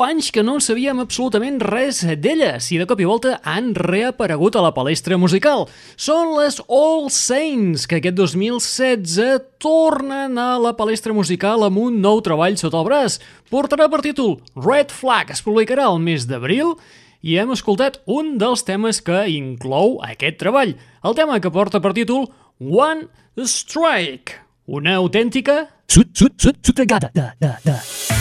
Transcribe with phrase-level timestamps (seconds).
[0.00, 3.74] 10 anys que no en sabíem absolutament res d'elles i de cop i volta han
[3.76, 5.66] reaparegut a la palestra musical.
[6.00, 12.22] Són les All Saints, que aquest 2016 tornen a la palestra musical amb un nou
[12.24, 13.18] treball sota el braç.
[13.52, 16.78] Portarà per títol Red Flag, es publicarà el mes d'abril
[17.20, 20.78] i hem escoltat un dels temes que inclou aquest treball.
[21.04, 27.10] El tema que porta per títol One Strike, una autèntica Sud, sud, sud, sudregada.
[27.12, 28.19] Da, da, da.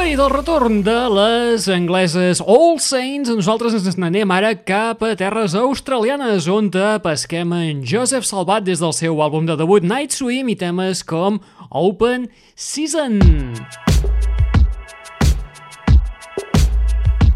[0.00, 5.12] Bé, i del retorn de les angleses All Saints, nosaltres ens n'anem ara cap a
[5.18, 10.16] terres australianes, on te pesquem en Joseph Salvat des del seu àlbum de debut Night
[10.16, 13.20] Swim i temes com Open Season.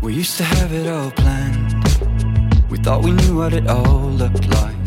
[0.01, 1.85] We used to have it all planned.
[2.71, 4.81] We thought we knew what it all looked like.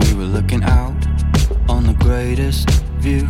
[0.00, 0.96] We were looking out
[1.68, 3.28] on the greatest view.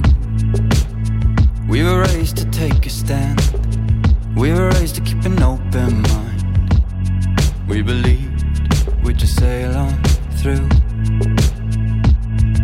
[1.70, 3.40] We were raised to take a stand.
[4.34, 6.82] We were raised to keep an open mind.
[7.68, 8.42] We believed
[9.04, 10.02] we'd just sail on
[10.38, 10.66] through.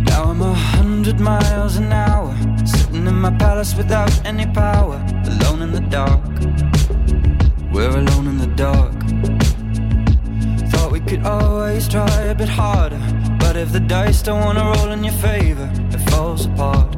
[0.06, 2.36] Now I'm a hundred miles an hour,
[2.66, 6.24] sitting in my palace without any power, alone in the dark.
[7.72, 8.92] We're alone in the dark.
[10.70, 13.00] Thought we could always try a bit harder,
[13.38, 16.96] but if the dice don't wanna roll in your favor, it falls apart.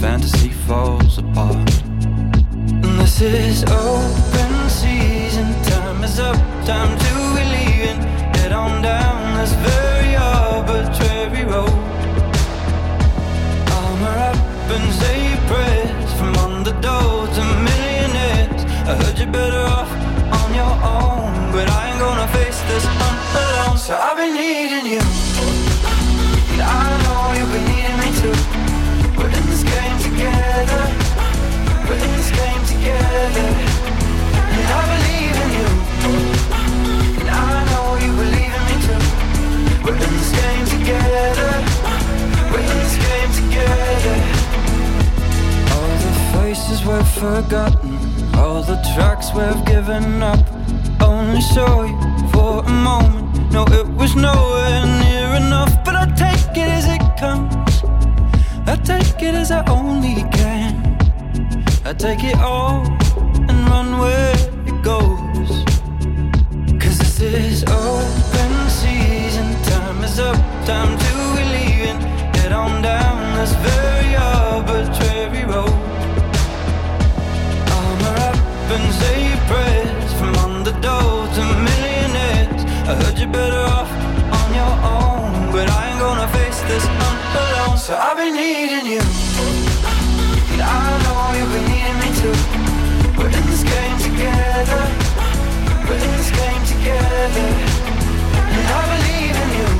[0.00, 1.56] Fantasy falls apart.
[1.86, 5.54] And this is open season.
[5.64, 6.36] Time is up.
[6.66, 7.35] Time to
[47.16, 47.96] forgotten.
[48.34, 50.40] All the tracks we've given up.
[51.00, 51.98] Only saw you
[52.32, 53.52] for a moment.
[53.52, 55.72] No, it was nowhere near enough.
[55.84, 57.82] But I take it as it comes.
[58.68, 60.72] I take it as I only can.
[61.84, 62.84] I take it all
[63.48, 64.34] and run where
[64.70, 65.50] it goes.
[66.82, 69.48] Cause this is open season.
[69.70, 70.36] Time is up,
[70.66, 72.00] time to be leaving.
[72.36, 75.95] Head on down this very arbitrary road.
[78.68, 82.64] And say prayers from underdogs to millionaires.
[82.90, 83.90] I heard you're better off
[84.38, 87.78] on your own, but I ain't gonna face this alone.
[87.78, 89.00] So I've been needing you,
[90.52, 92.36] and I know you've been needing me too.
[93.16, 94.82] We're in this game together.
[95.86, 97.48] We're in this game together,
[98.50, 99.70] and I believe in you,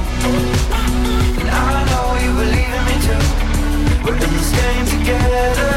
[1.42, 3.22] and I know you believe in me too.
[4.06, 5.70] We're in this game together.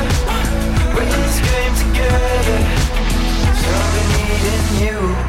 [0.94, 2.89] We're in this game together.
[3.72, 5.29] I've been needing you.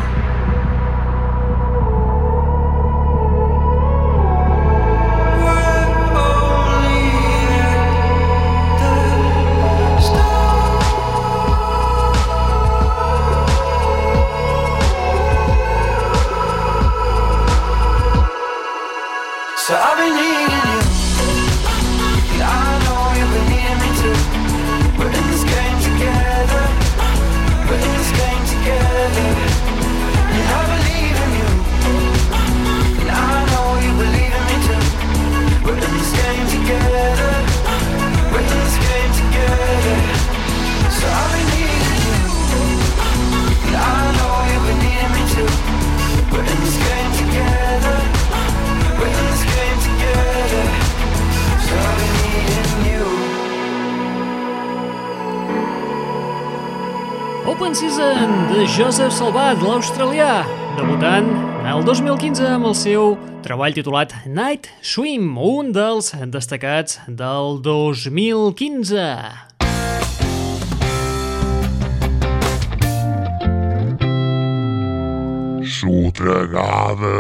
[58.81, 60.39] Joseph Salvat, l'australià,
[60.79, 61.27] debutant
[61.69, 63.11] el 2015 amb el seu
[63.45, 69.05] treball titulat Night Swim, un dels destacats del 2015.
[75.77, 77.15] Sotregada.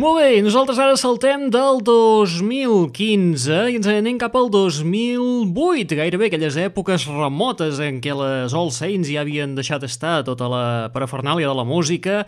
[0.00, 6.56] Molt bé, nosaltres ara saltem del 2015 i ens anem cap al 2008, gairebé aquelles
[6.56, 10.64] èpoques remotes en què les All Saints ja havien deixat estar tota la
[10.94, 12.22] parafernàlia de la música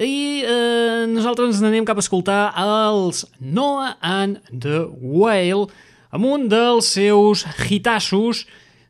[0.00, 5.68] i eh, nosaltres ens anem cap a escoltar els Noah and the Whale
[6.16, 8.46] amb un dels seus hitassos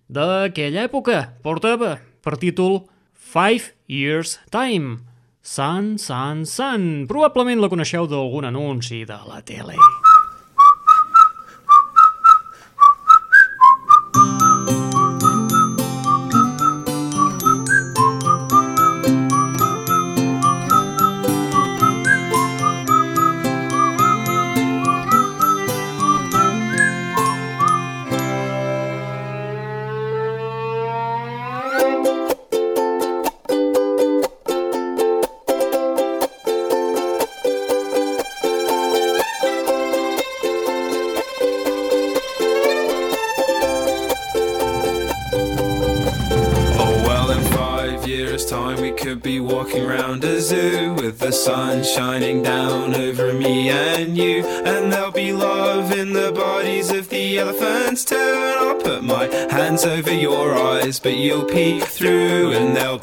[0.06, 1.32] d'aquella època.
[1.42, 2.84] Portava per títol
[3.18, 5.00] Five Years Time.
[5.44, 7.06] Sun, Sun, Sun.
[7.10, 9.74] Probablement la coneixeu d'algun anunci de la tele.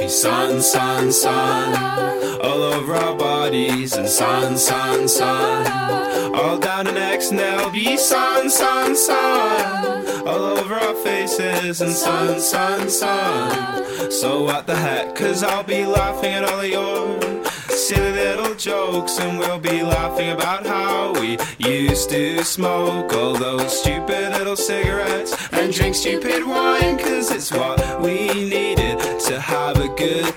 [0.09, 3.93] Sun, sun, sun all over our bodies.
[3.93, 7.31] And sun, sun, sun all down our necks.
[7.31, 11.81] And be sun, sun, sun all over our faces.
[11.81, 14.11] And sun, sun, sun.
[14.11, 15.15] So what the heck?
[15.15, 19.19] Cause I'll be laughing at all of your silly little jokes.
[19.19, 25.35] And we'll be laughing about how we used to smoke all those stupid little cigarettes
[25.51, 26.97] and drink stupid wine.
[26.97, 29.78] Cause it's what we needed to have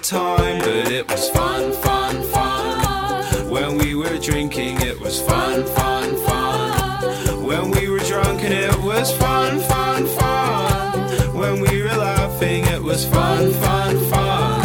[0.02, 3.49] time, but it was fun, fun, fun.
[3.49, 7.44] When we were drinking, it was fun, fun, fun.
[7.44, 11.37] When we were drunk, and it was fun, fun, fun.
[11.37, 14.61] When we were laughing, it was fun, fun, fun.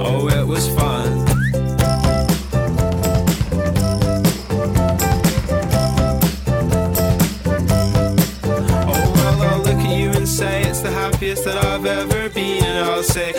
[0.00, 1.26] Oh, it was fun.
[8.88, 12.64] Oh, well, I'll look at you and say it's the happiest that I've ever been,
[12.64, 13.34] and I'll say,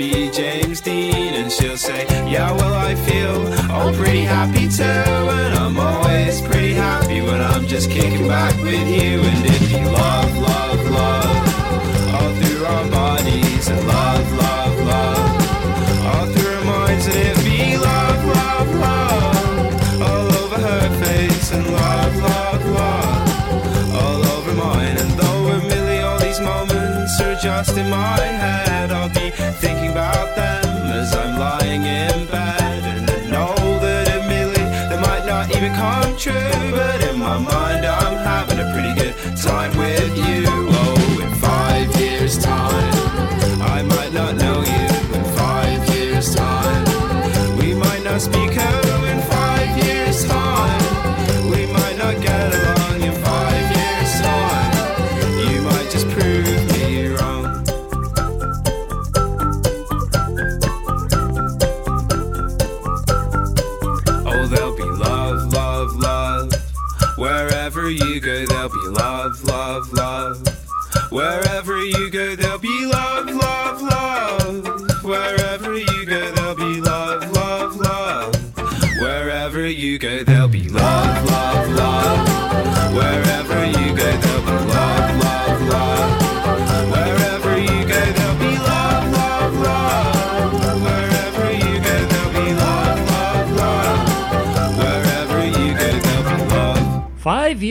[0.00, 1.34] be James Dean.
[1.34, 3.36] And she'll say, Yeah, well, I feel
[3.70, 4.82] oh pretty happy too.
[4.84, 9.20] And I'm always pretty happy when I'm just kicking back with you.
[9.30, 13.09] And if you love, love, love, all through our bodies.
[27.64, 29.28] Just in my head, I'll be
[29.60, 32.82] thinking about them as I'm lying in bed.
[32.84, 37.84] And I know that admittedly they might not even come true, but in my mind
[37.84, 40.19] I'm having a pretty good time with you.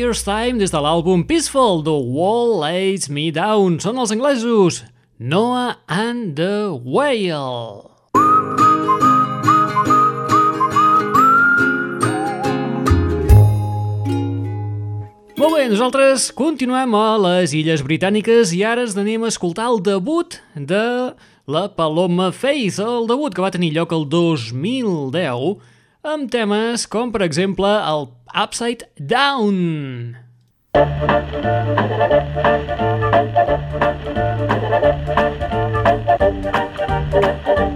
[0.09, 3.75] Years Time des de l'àlbum Peaceful, The Wall Lays Me Down.
[3.77, 4.79] Són els anglesos
[5.21, 7.85] Noah and the Whale.
[15.37, 19.83] Molt bé, nosaltres continuem a les Illes Britàniques i ara ens anem a escoltar el
[19.85, 21.13] debut de
[21.45, 27.21] la Paloma Faith, el debut que va tenir lloc el 2010 amb temes com, per
[27.25, 30.15] exemple, el Upside Down.
[37.19, 37.68] Angels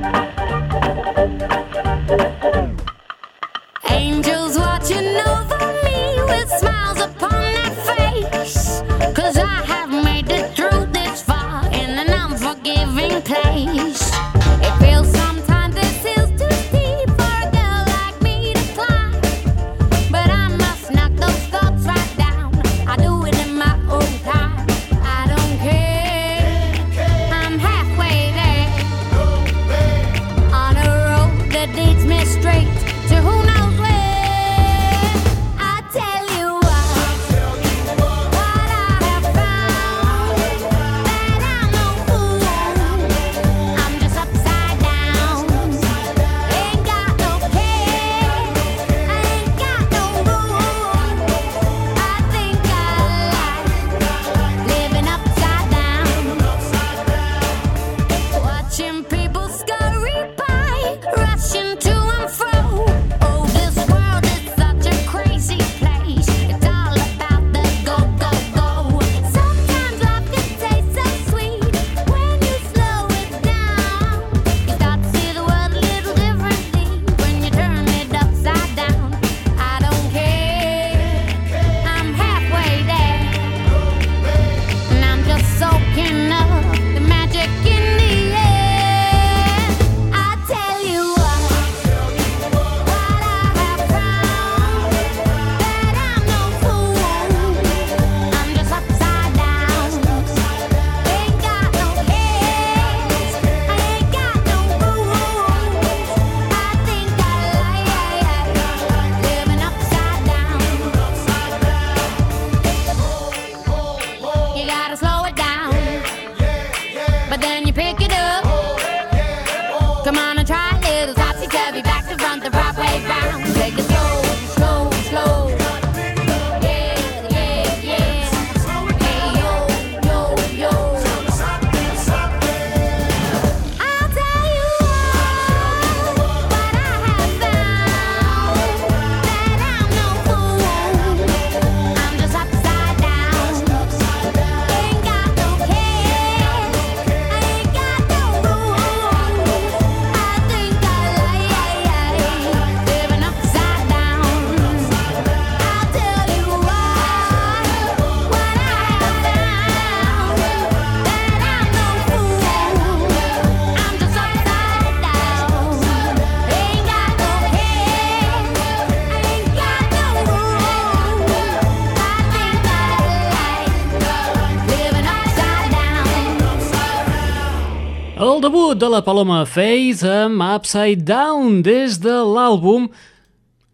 [178.54, 182.86] debut de la Paloma Faith amb Upside Down des de l'àlbum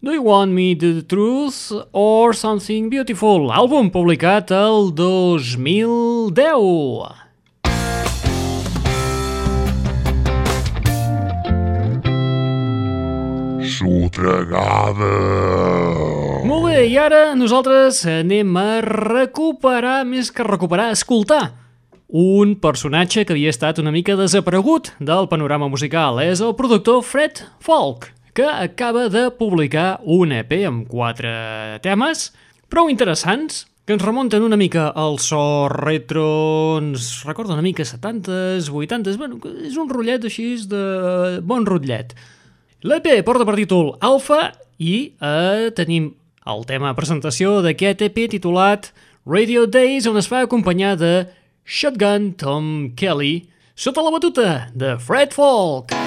[0.00, 6.32] Do You Want Me The Truth or Something Beautiful, àlbum publicat el 2010.
[13.76, 15.12] Sotregada.
[16.48, 21.59] Molt bé, i ara nosaltres anem a recuperar, més que recuperar, escoltar
[22.10, 26.18] un personatge que havia estat una mica desaparegut del panorama musical.
[26.22, 31.30] És el productor Fred Falk, que acaba de publicar un EP amb quatre
[31.84, 32.30] temes
[32.70, 38.70] prou interessants, que ens remunten una mica al so retro, ens recorda una mica 70s,
[38.70, 42.14] 80s, bueno, és un rotllet així de bon rotllet.
[42.86, 46.12] L'EP porta per títol Alpha i eh, tenim
[46.50, 48.92] el tema presentació d'aquest EP titulat
[49.26, 51.12] Radio Days, on es fa acompanyar de
[51.70, 53.46] Shotgun Tom Kelly
[53.78, 55.99] sota la batuta de Fred Falk.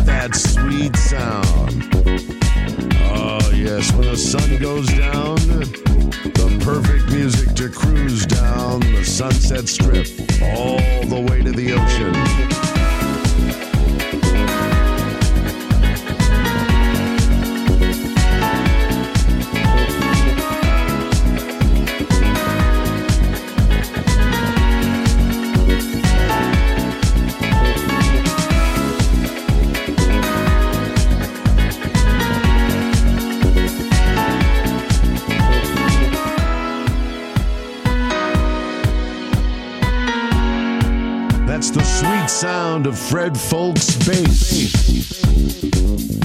[0.00, 1.88] With that sweet sound?
[3.12, 9.68] Oh, yes, when the sun goes down, the perfect music to cruise down the Sunset
[9.68, 10.06] Strip
[10.42, 12.79] all the way to the ocean.
[43.08, 46.19] Fred Folk's bass.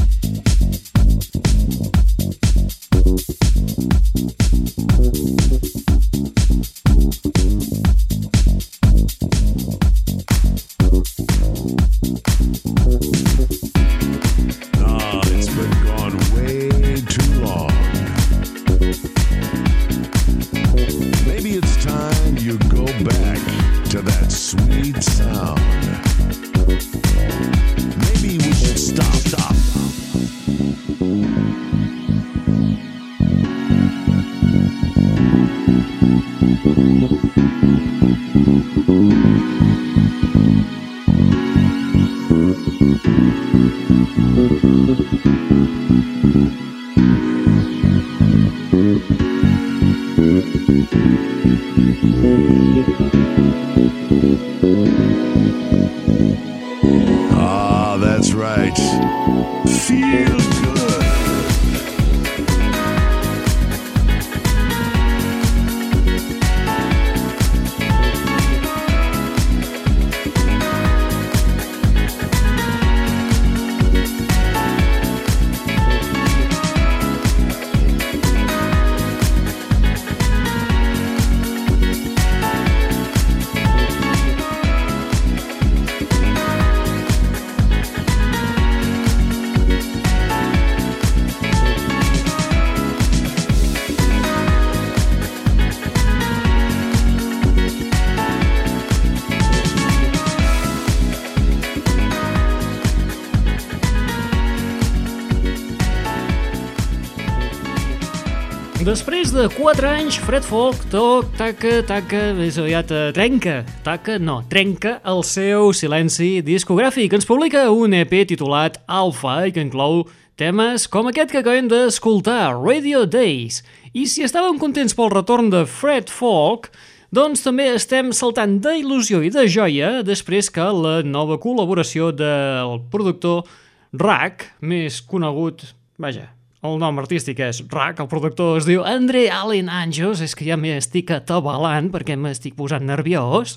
[109.36, 114.94] De 4 anys, Fred Folk toc, taca, taca, més aviat eh, trenca, taca, no, trenca
[115.12, 117.12] el seu silenci discogràfic.
[117.18, 120.06] Ens publica un EP titulat Alpha i que inclou
[120.40, 123.60] temes com aquest que acabem d'escoltar, Radio Days.
[123.92, 126.70] I si estàvem contents pel retorn de Fred Folk,
[127.12, 133.44] doncs també estem saltant d'il·lusió i de joia després que la nova col·laboració del productor
[133.92, 135.68] Rack, més conegut,
[136.00, 136.30] vaja,
[136.66, 140.58] el nom artístic és Rack, el productor es diu Andre Allen Anjos, és que ja
[140.58, 143.56] m'estic atabalant perquè m'estic posant nerviós.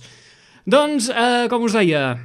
[0.69, 2.19] Doncs, eh, com us deia,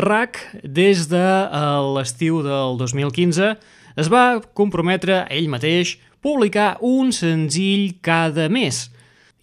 [0.00, 1.60] Rack, des de eh,
[1.96, 3.52] l'estiu del 2015,
[4.00, 8.88] es va comprometre ell mateix publicar un senzill cada mes.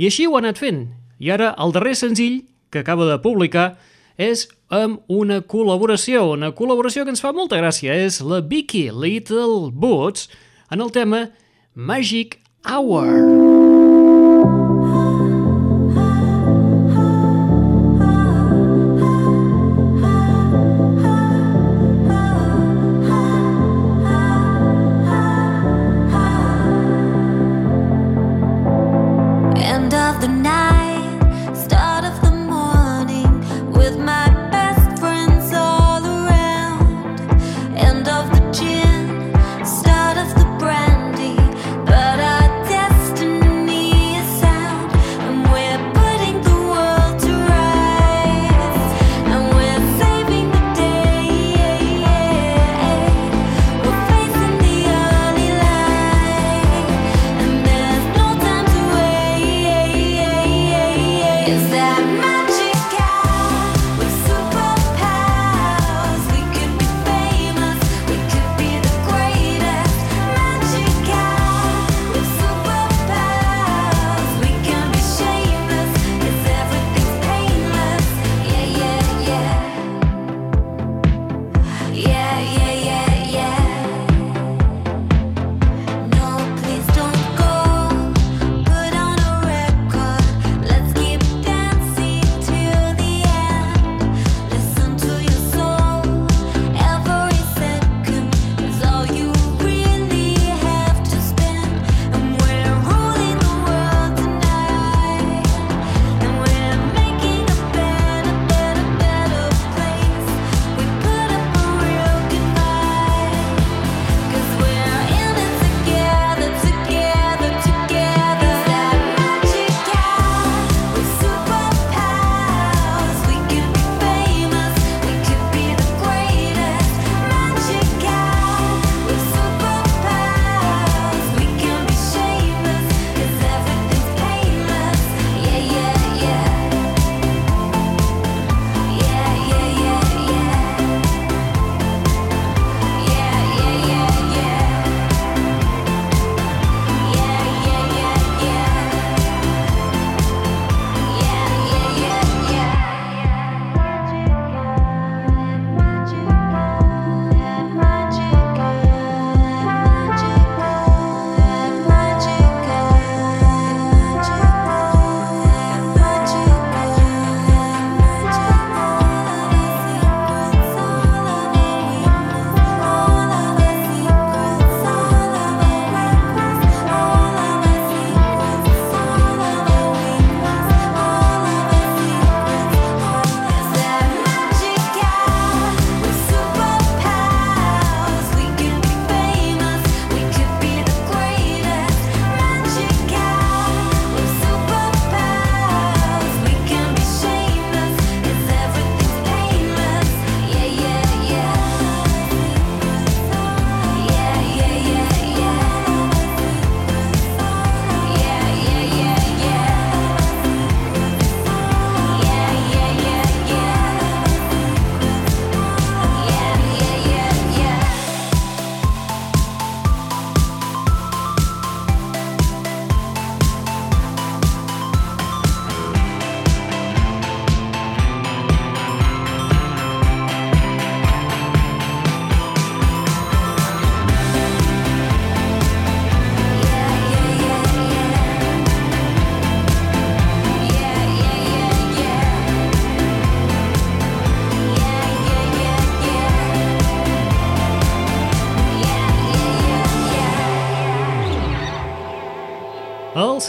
[0.02, 0.88] I així ho ha anat fent.
[1.22, 2.42] I ara el darrer senzill
[2.74, 3.76] que acaba de publicar
[4.18, 9.70] és amb una col·laboració, una col·laboració que ens fa molta gràcia, és la Vicky Little
[9.72, 10.30] Boots
[10.72, 11.32] en el tema
[11.76, 13.61] Magic Hour.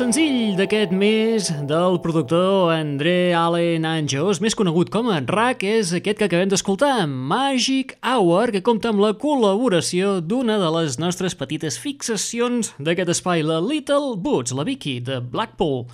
[0.02, 6.18] Senzill d'aquest mes del productor André Allen Anjos, més conegut com a RAC, és aquest
[6.18, 11.78] que acabem d'escoltar, Magic Hour, que compta amb la col·laboració d'una de les nostres petites
[11.78, 15.86] fixacions d'aquest espai, la Little Boots, la Vicky, de Blackpool.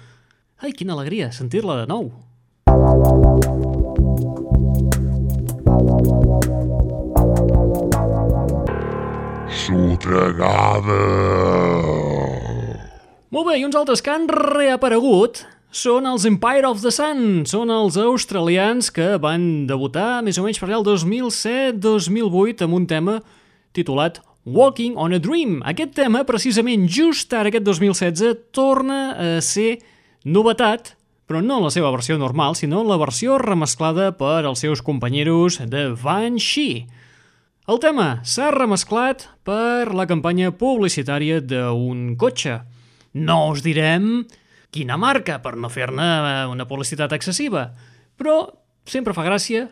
[0.65, 2.09] Ai, quina alegria sentir-la de nou.
[9.53, 10.97] Sotregada.
[13.29, 17.69] Molt bé, i uns altres que han reaparegut són els Empire of the Sun, són
[17.69, 23.19] els australians que van debutar més o menys per allà el 2007-2008 amb un tema
[23.77, 25.59] titulat Walking on a Dream.
[25.69, 29.75] Aquest tema, precisament just ara, aquest 2016, torna a ser
[30.25, 30.95] novetat,
[31.29, 34.81] però no en la seva versió normal, sinó en la versió remesclada per als seus
[34.81, 36.87] companyeros de Van Shee.
[37.69, 42.63] El tema s'ha remesclat per la campanya publicitària d'un cotxe.
[43.19, 44.27] No us direm
[44.75, 47.71] quina marca, per no fer-ne una publicitat excessiva,
[48.19, 48.45] però
[48.89, 49.67] sempre fa gràcia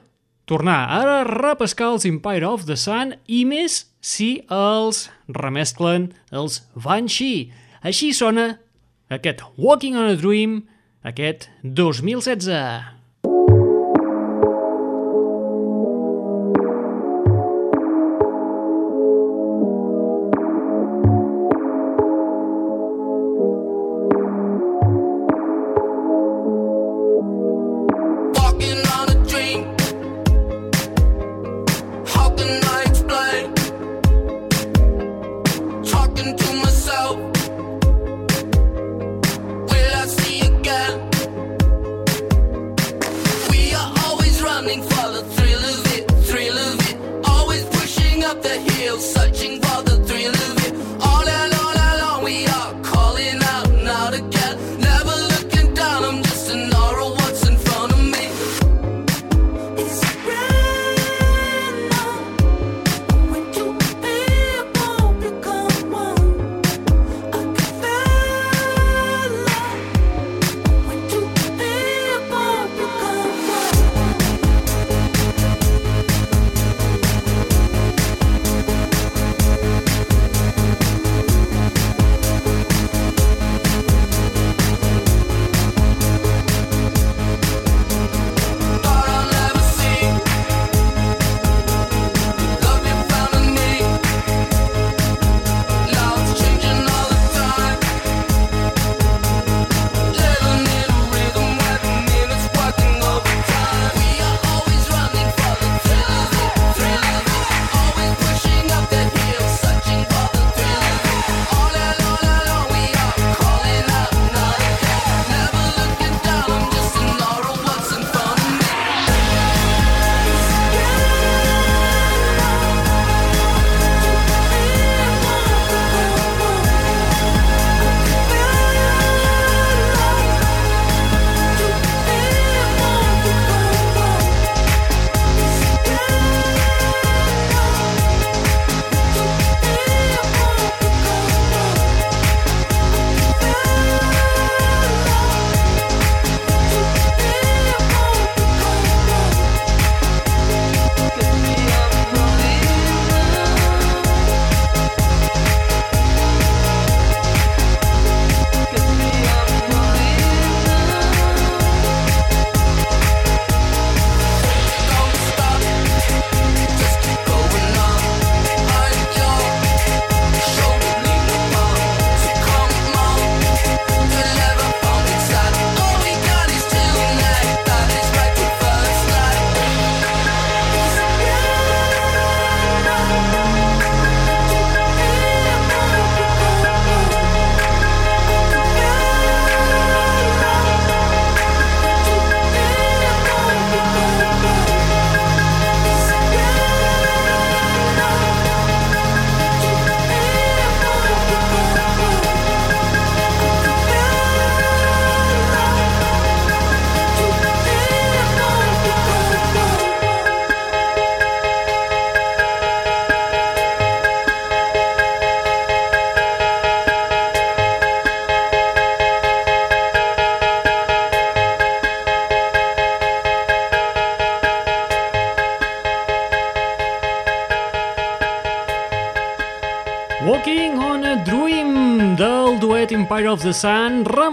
[0.47, 7.51] tornar a repescar els Empire of the Sun i més si els remesclen els Banshee.
[7.83, 8.53] Així sona
[9.13, 10.61] aquest Walking on a Dream,
[11.07, 12.96] aquest 2016.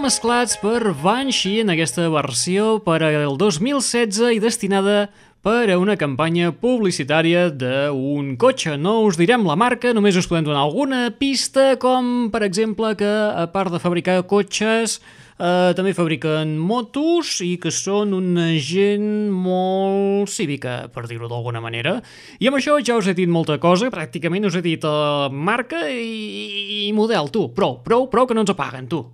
[0.04, 5.06] Remesclats per Banshee en aquesta versió per al 2016 i destinada
[5.40, 8.74] per a una campanya publicitària d'un cotxe.
[8.76, 13.08] No us direm la marca, només us podem donar alguna pista, com per exemple que
[13.08, 14.98] a part de fabricar cotxes
[15.38, 22.02] eh, també fabriquen motos i que són una gent molt cívica, per dir-ho d'alguna manera.
[22.44, 25.86] I amb això ja us he dit molta cosa, pràcticament us he dit eh, marca
[25.88, 27.48] i, i model, tu.
[27.56, 29.06] Prou, prou, prou que no ens apaguen, tu.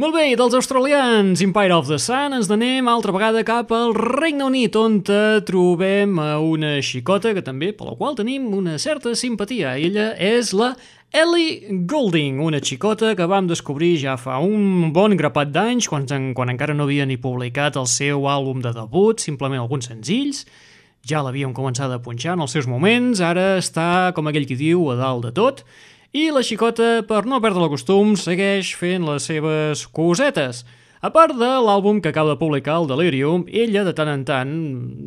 [0.00, 3.90] Molt bé, i dels australians Empire of the Sun ens anem altra vegada cap al
[3.92, 9.74] Regne Unit, on trobem una xicota que també, per la qual tenim una certa simpatia.
[9.76, 10.70] Ella és la
[11.12, 16.54] Ellie Goulding, una xicota que vam descobrir ja fa un bon grapat d'anys, quan, quan
[16.54, 20.46] encara no havia ni publicat el seu àlbum de debut, simplement alguns senzills.
[21.04, 24.88] Ja l'havíem començat a punxar en els seus moments, ara està, com aquell qui diu,
[24.94, 25.64] a dalt de tot,
[26.12, 30.64] i la xicota, per no perdre el costum, segueix fent les seves cosetes.
[31.00, 34.54] A part de l'àlbum que acaba de publicar, el Delirium, ella, de tant en tant,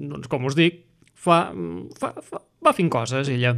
[0.09, 0.79] doncs, com us dic,
[1.13, 1.45] fa,
[1.99, 3.53] fa, fa, va fent coses, ella.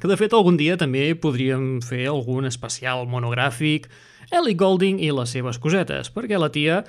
[0.00, 3.90] Que, de fet, algun dia també podríem fer algun especial monogràfic
[4.32, 6.80] Ellie Golding i les seves cosetes, perquè la tia,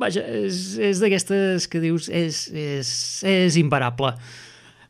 [0.00, 2.90] vaja, és, és d'aquestes que dius, és, és,
[3.28, 4.14] és imparable.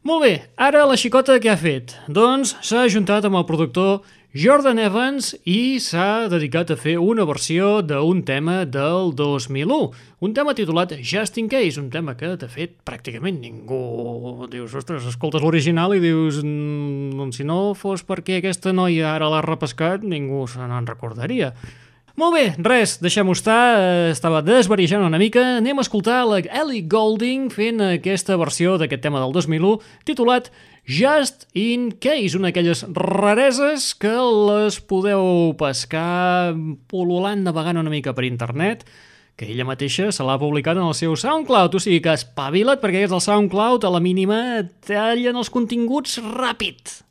[0.06, 1.96] Molt bé, ara la xicota què ha fet?
[2.06, 4.04] Doncs s'ha ajuntat amb el productor
[4.38, 9.78] Jordan Evans i s'ha dedicat a fer una versió d'un tema del 2001,
[10.22, 14.46] un tema titulat Just in Case, un tema que, de fet, pràcticament ningú...
[14.52, 19.32] Dius, ostres, escoltes l'original i dius, "Mm, doncs si no fos perquè aquesta noia ara
[19.32, 21.50] l'ha repescat, ningú se n'en recordaria.
[22.16, 26.81] Molt bé, res, deixem-ho estar, eh, estava desvarijant una mica, anem a escoltar la Ellie
[26.88, 30.48] Goulding fent aquesta versió d'aquest tema del 2001 titulat
[30.88, 34.16] Just in Case, una d'aquelles rareses que
[34.48, 36.57] les podeu pescar
[36.88, 38.88] pol·lulant, navegant una mica per internet,
[39.37, 43.05] que ella mateixa se l'ha publicat en el seu SoundCloud, o sigui que espavila't perquè
[43.05, 47.02] és el SoundCloud a la mínima tallen els continguts ràpid.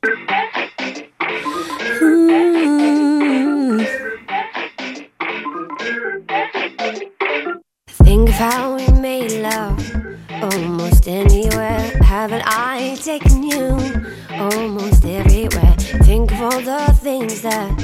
[8.15, 9.77] Think of how we made love
[10.41, 11.81] almost anywhere.
[12.01, 13.71] Haven't I taken you
[14.31, 15.75] almost everywhere?
[16.07, 17.77] Think of all the things that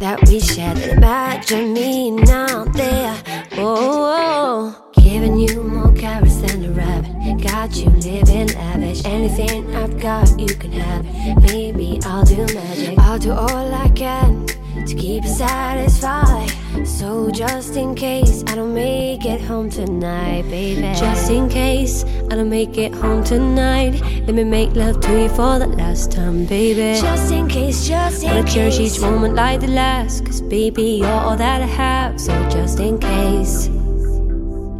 [0.00, 0.78] that we shared.
[0.78, 3.14] Imagine me now there.
[3.58, 7.42] Oh, giving you more carrots than a rabbit.
[7.46, 9.04] Got you living lavish.
[9.04, 11.52] Anything I've got, you can have it.
[11.52, 12.98] Maybe I'll do magic.
[12.98, 14.46] I'll do all I can
[14.86, 16.50] to keep satisfied.
[16.84, 20.82] So just in case I don't make it home tonight, baby.
[20.98, 25.28] Just in case I don't make it home tonight, let me make love to you
[25.28, 27.00] for the last time, baby.
[27.00, 31.08] Just in case, just in Wanna cherish each moment like the last, cause baby, you're
[31.08, 32.20] all that I have.
[32.20, 33.66] So just in case.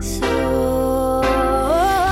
[0.00, 1.22] So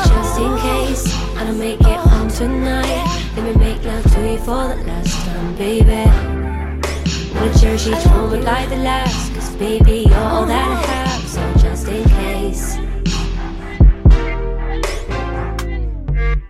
[0.07, 4.39] just in case I don't make it home tonight, let me make love to you
[4.39, 6.30] for the last time, baby.
[7.41, 11.41] Wanna cherish each moment like the last Cause baby, you're all that I have So
[11.57, 12.77] just in case.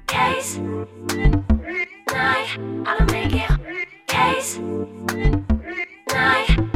[0.09, 0.59] Case.
[2.11, 3.51] Night I don't make it.
[4.09, 4.59] Case.
[6.09, 6.70] Night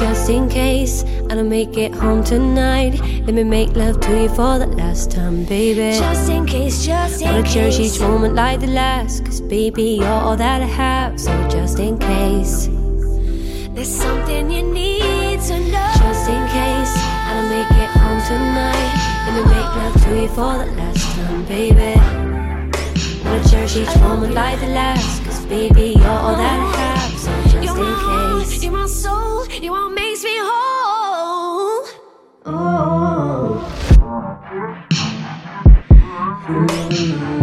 [0.00, 1.04] Just in case.
[1.28, 2.98] I don't make it home tonight.
[3.26, 5.98] Let me make love to you for the last time, baby.
[5.98, 9.26] Just in case, just in Wanna cherish each moment like the last.
[9.26, 11.20] Cause baby, you're all that I have.
[11.20, 12.70] So just in case.
[13.74, 15.92] There's something you need to know.
[16.00, 16.94] Just in case.
[17.28, 18.92] I don't make it home tonight.
[19.26, 21.92] Let me make love to you for the last time, baby.
[23.22, 25.22] Wanna cherish each moment like the last.
[25.24, 26.89] Cause baby, you're all that I have
[27.80, 31.86] So just You're in my, case you're my soul, you're what makes me whole.
[32.44, 32.96] Oh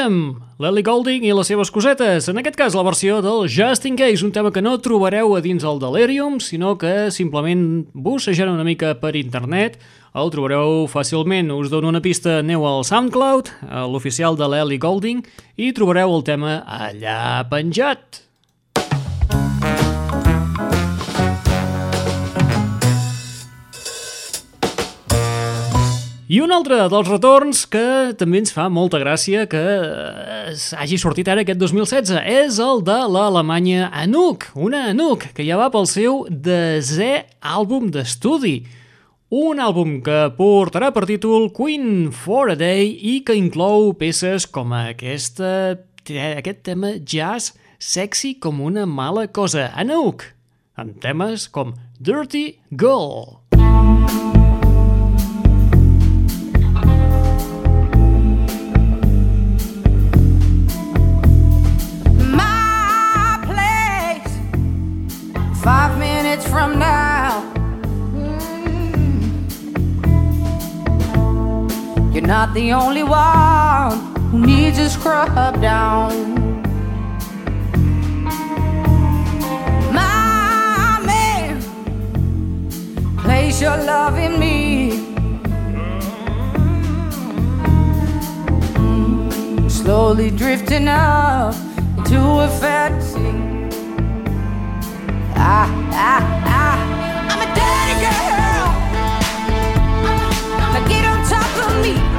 [0.00, 3.98] Dèiem, l'Ellie Goulding i les seves cosetes, en aquest cas la versió del Just In
[4.00, 8.64] Case, un tema que no trobareu a dins el Delirium, sinó que simplement bussejant una
[8.64, 9.76] mica per internet
[10.16, 11.52] el trobareu fàcilment.
[11.52, 13.52] Us dono una pista, aneu al SoundCloud,
[13.92, 15.20] l'oficial de l'Ellie Goulding,
[15.60, 18.29] i trobareu el tema allà penjat.
[26.30, 31.26] I un altre dels retorns que també ens fa molta gràcia que eh, hagi sortit
[31.26, 36.20] ara aquest 2016 és el de l'Alemanya Anouk, una Anouk que ja va pel seu
[36.30, 38.60] desè àlbum d'estudi.
[39.34, 44.70] Un àlbum que portarà per títol Queen for a Day i que inclou peces com
[44.78, 49.72] aquesta, aquest tema jazz sexy com una mala cosa.
[49.74, 50.28] Anouk,
[50.78, 53.40] amb temes com Dirty Girl.
[72.30, 73.98] Not the only one
[74.30, 76.12] who needs a scrub down.
[79.92, 81.60] My man,
[83.18, 84.60] place your love in me.
[89.68, 91.54] slowly drifting up
[91.98, 93.32] into a fantasy.
[95.34, 95.68] Ah,
[96.10, 96.78] ah, ah.
[97.30, 98.70] I'm a dirty girl.
[100.72, 102.09] Now get on top of me.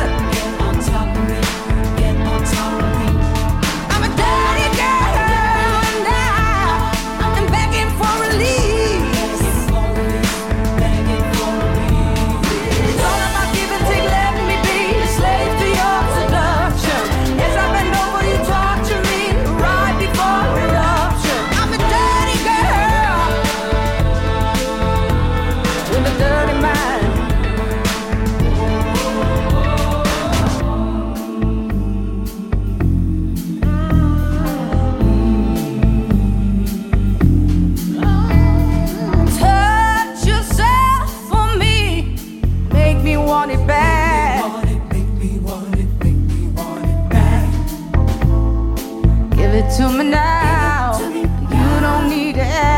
[52.34, 52.71] Don't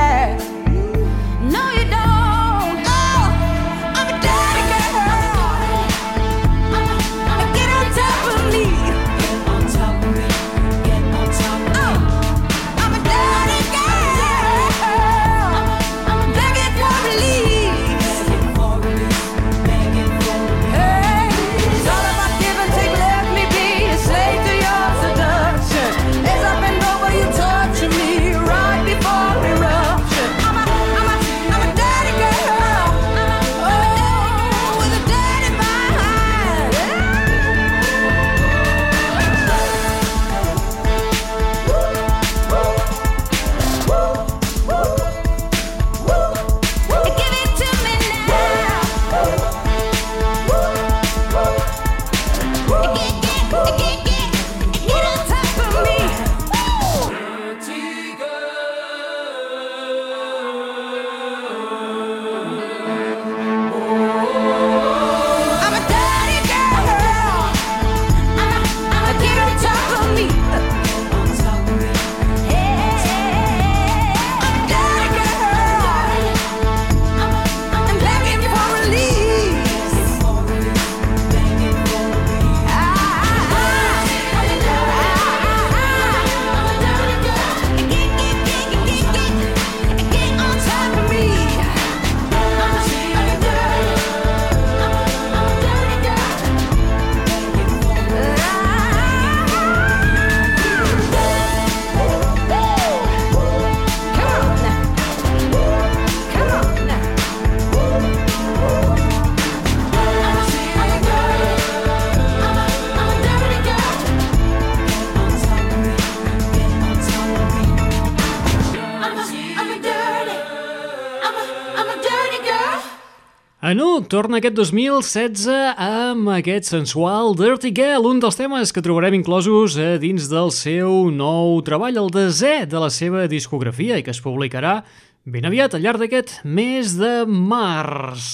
[123.73, 125.47] Anu torna aquest 2016
[125.81, 131.07] amb aquest sensual Dirty Girl, un dels temes que trobarem inclosos a dins del seu
[131.09, 134.83] nou treball, el desè de la seva discografia i que es publicarà
[135.25, 138.27] ben aviat al llarg d'aquest mes de març.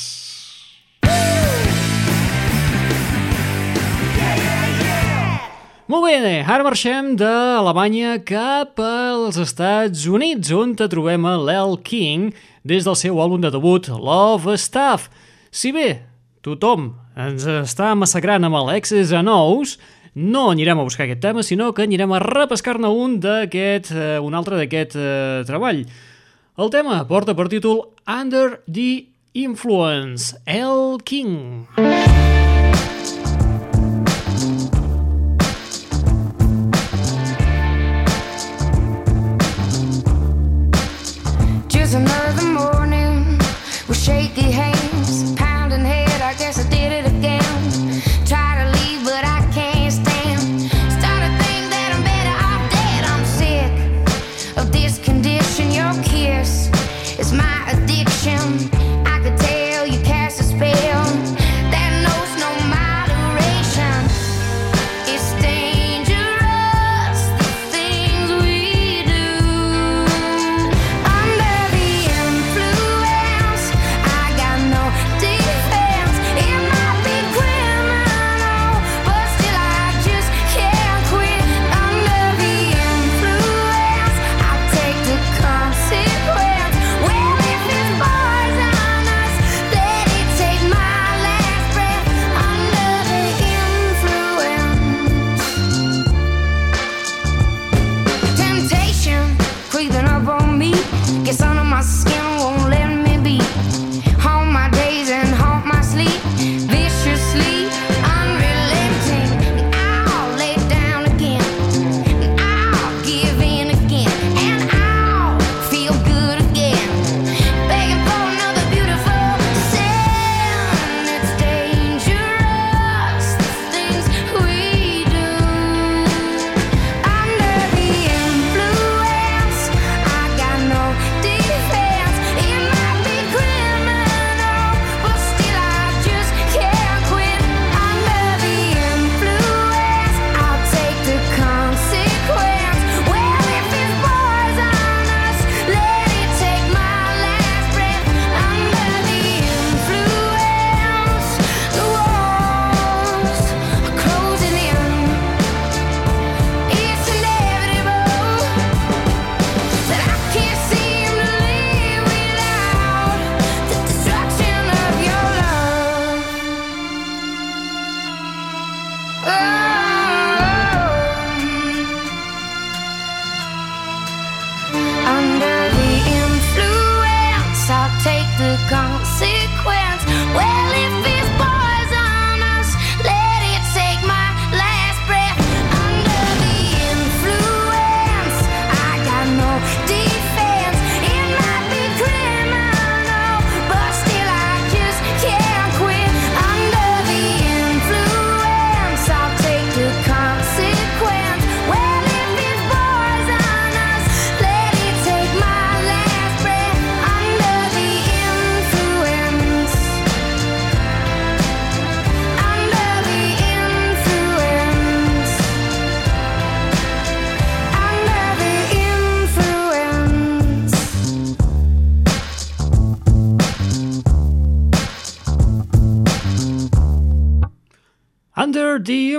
[5.87, 12.35] Molt bé, ara marxem d'Alemanya cap als Estats Units, on te trobem a l'El King
[12.67, 15.07] des del seu àlbum de debut Love Stuff.
[15.50, 16.06] Si bé
[16.45, 19.78] tothom ens està massacrant amb l'Exes a nous,
[20.16, 24.38] no anirem a buscar aquest tema, sinó que anirem a repescar-ne un d'aquest, eh, un
[24.38, 25.84] altre d'aquest eh, treball.
[26.60, 31.68] El tema porta per títol Under the Influence, El King.
[31.78, 32.38] Just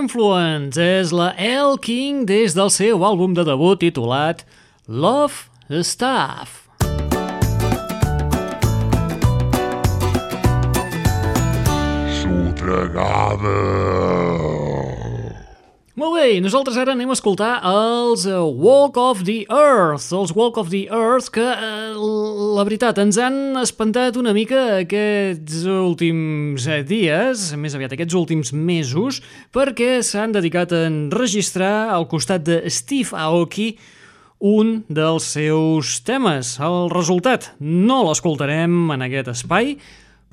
[0.01, 4.41] Influence és la El King des del seu àlbum de debut titulat
[4.89, 5.45] Love
[5.85, 6.65] Stuff.
[12.17, 14.30] Sotregada.
[16.01, 20.55] Molt bé, nosaltres ara anem a escoltar els eh, Walk of the Earth, els Walk
[20.57, 21.91] of the Earth, que eh,
[22.57, 28.49] la veritat ens han espantat una mica aquests últims eh, dies, més aviat aquests últims
[28.49, 29.19] mesos,
[29.53, 33.75] perquè s'han dedicat a enregistrar al costat de Steve Aoki
[34.39, 36.55] un dels seus temes.
[36.65, 39.75] El resultat no l'escoltarem en aquest espai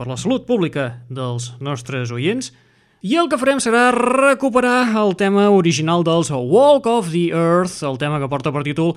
[0.01, 2.55] per la salut pública dels nostres oients,
[3.01, 7.99] i el que farem serà recuperar el tema original dels Walk of the Earth, el
[7.99, 8.97] tema que porta per títol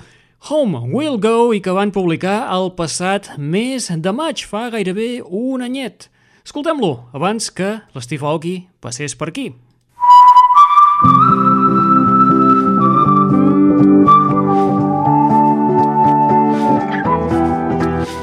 [0.50, 5.62] Home Will Go i que van publicar el passat mes de maig, fa gairebé un
[5.62, 6.10] anyet.
[6.42, 9.52] Escoltem-lo abans que l'Steve Aoki passés per aquí.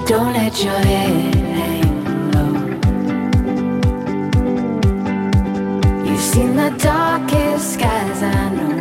[0.09, 0.88] Don't let your
[6.69, 8.77] the darkest skies I know.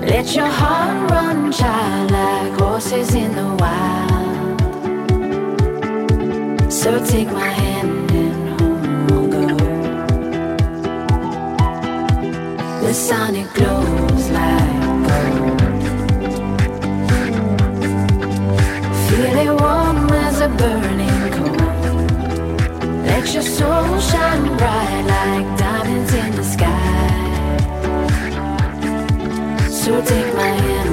[0.00, 4.60] Let your heart run, child, like horses in the wild.
[6.70, 9.46] So take my hand and home we'll go.
[12.82, 15.60] The sun it glows like gold.
[19.06, 21.68] Feel it warm as a burning coal.
[23.08, 25.63] Let your soul shine bright like
[26.16, 27.04] in the sky.
[29.70, 30.83] So take my hand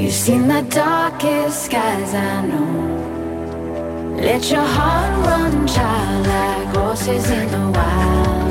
[0.00, 4.16] You've seen the darkest skies, I know.
[4.16, 8.50] Let your heart run, child, like horses in the wild.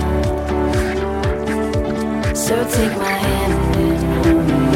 [2.37, 4.68] So take my hand and home we'll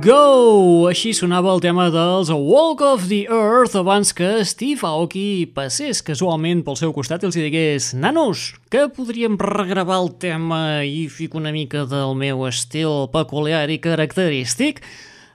[0.00, 0.86] Go!
[0.88, 6.62] Així sonava el tema dels Walk of the Earth abans que Steve Aoki passés casualment
[6.64, 11.52] pel seu costat i els digués «Nanos, que podríem regravar el tema i fico una
[11.52, 14.80] mica del meu estil peculiar i característic?»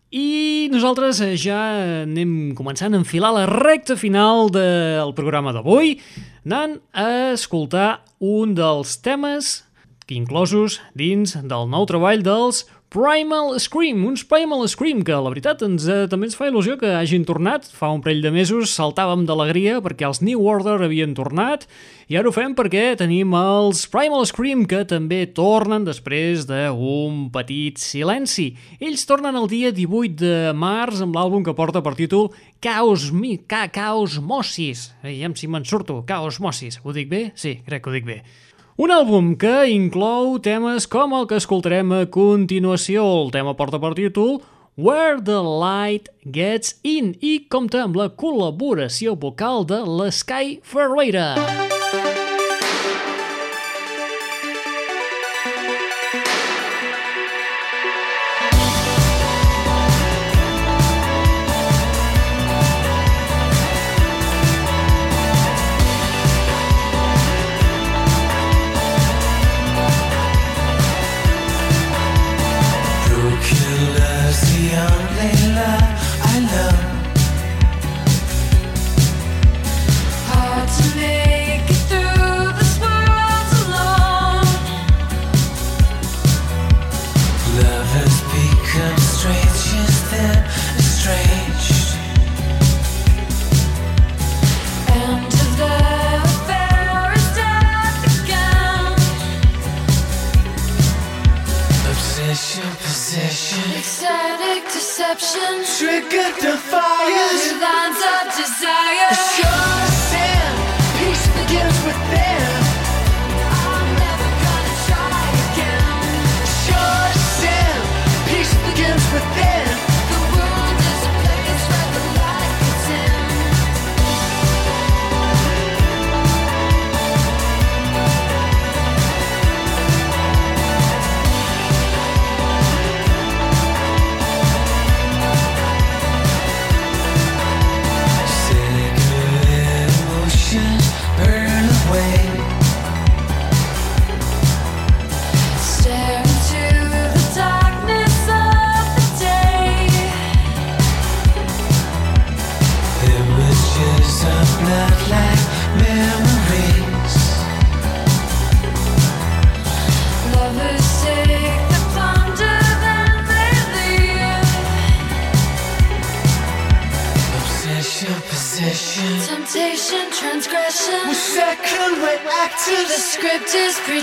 [0.09, 1.59] I nosaltres ja
[2.07, 5.99] anem començant a enfilar la recta final del programa d'avui,
[6.47, 9.59] anant a escoltar un dels temes
[10.09, 15.83] inclosos dins del nou treball dels Primal Scream, uns Primal Scream que la veritat ens,
[15.83, 17.65] eh, també ens fa il·lusió que hagin tornat.
[17.67, 21.65] Fa un parell de mesos saltàvem d'alegria perquè els New Order havien tornat
[22.07, 27.83] i ara ho fem perquè tenim els Primal Scream que també tornen després d'un petit
[27.83, 28.53] silenci.
[28.79, 32.31] Ells tornen el dia 18 de març amb l'àlbum que porta per títol
[32.63, 34.93] Caos, Mi, Ca, Caos Mossis.
[35.03, 36.79] Veiem si me'n surto, Caos Mossis.
[36.85, 37.25] Ho dic bé?
[37.35, 38.21] Sí, crec que ho dic bé.
[38.75, 43.05] Un àlbum que inclou temes com el que escoltarem a continuació.
[43.21, 44.41] El tema porta per títol
[44.75, 51.29] Where the Light Gets In i compta amb la col·laboració vocal de l'Sky Ferreira.
[51.39, 51.74] Broken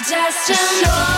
[0.08, 1.11] just to know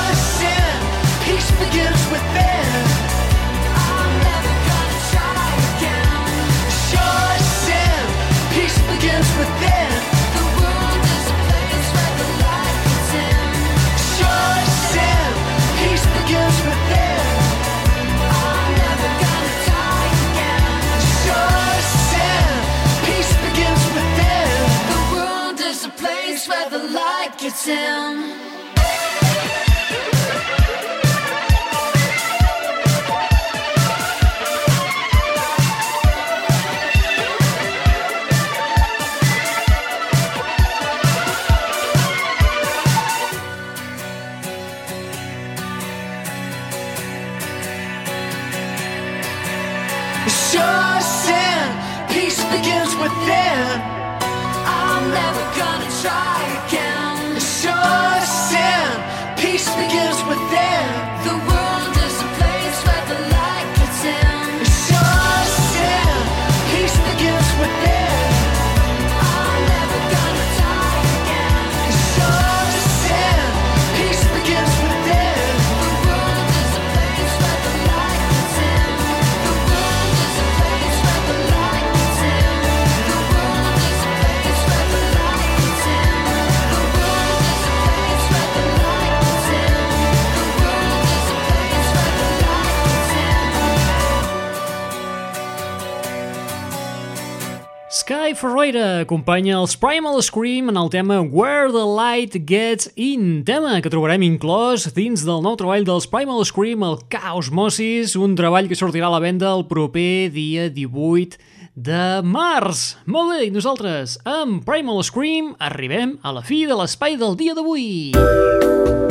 [98.45, 103.89] Ferreira acompanya els Primal Scream en el tema Where the Light Gets In, tema que
[103.89, 108.77] trobarem inclòs dins del nou treball dels Primal Scream, el Chaos Mossis, un treball que
[108.77, 111.41] sortirà a la venda el proper dia 18
[111.73, 112.99] de març.
[113.09, 117.57] Molt bé, i nosaltres, amb Primal Scream, arribem a la fi de l'espai del dia
[117.57, 118.13] d'avui.
[118.13, 119.04] Sí,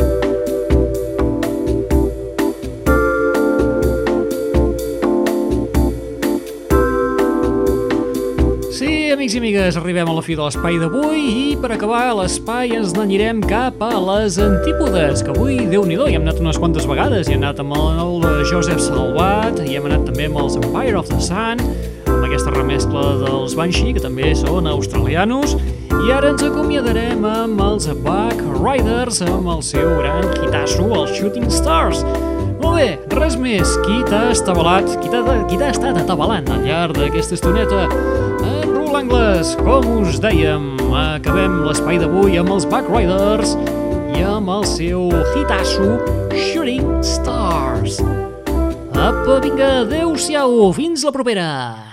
[9.13, 12.95] amics i amigues, arribem a la fi de l'espai d'avui i per acabar l'espai ens
[12.97, 17.29] n'anirem cap a les antípodes, que avui, déu nhi hi hem anat unes quantes vegades,
[17.29, 21.11] hi hem anat amb el Joseph Salvat, hi hem anat també amb els Empire of
[21.11, 21.61] the Sun,
[22.09, 25.57] amb aquesta remescla dels Banshee, que també són australianos,
[25.93, 31.51] i ara ens acomiadarem amb els Buck Riders, amb el seu gran hitasso, els Shooting
[31.53, 32.01] Stars.
[32.63, 32.89] Molt bé,
[33.19, 33.77] res més.
[33.85, 38.22] Qui t'ha estabalat, qui t'ha estat atabalant al llarg d'aquesta estoneta?
[38.93, 43.55] Rul Angles, com us dèiem, acabem l'espai d'avui amb els Back Riders
[44.13, 45.95] i amb el seu hitasso
[46.29, 47.97] Shooting Stars.
[48.93, 51.92] Apa, vinga, adeu-siau, fins la propera!